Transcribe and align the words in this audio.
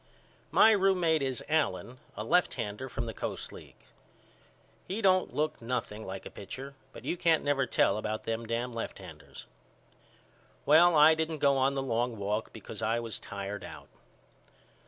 My 0.49 0.71
roommate 0.71 1.21
is 1.21 1.43
Allen 1.47 1.99
a 2.17 2.23
lefthander 2.23 2.89
from 2.89 3.05
the 3.05 3.13
Coast 3.13 3.51
League. 3.53 3.85
He 4.87 4.99
don't 4.99 5.35
look 5.35 5.61
nothing 5.61 6.07
like 6.07 6.25
a 6.25 6.31
pitcher 6.31 6.73
but 6.91 7.05
you 7.05 7.15
can't 7.15 7.43
never 7.43 7.67
tell 7.67 7.99
about 7.99 8.23
them 8.23 8.47
dam 8.47 8.73
left 8.73 8.97
handers. 8.97 9.45
Well 10.65 10.95
I 10.95 11.13
didn't 11.13 11.37
go 11.37 11.55
on 11.55 11.75
the 11.75 11.83
long 11.83 12.17
walk 12.17 12.51
because 12.51 12.81
I 12.81 12.99
was 12.99 13.19
tired 13.19 13.63
out. 13.63 13.89